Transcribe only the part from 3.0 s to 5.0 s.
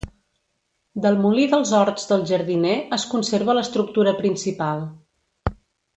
conserva l'estructura principal.